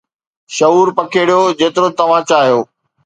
[0.55, 2.59] شعور پکيڙيو جيترو توھان چاھيو